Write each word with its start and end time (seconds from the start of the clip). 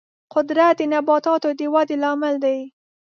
قدرت 0.33 0.75
د 0.79 0.81
نباتاتو 0.93 1.49
د 1.59 1.61
ودې 1.73 1.95
لامل 2.03 2.35
دی. 2.43 2.57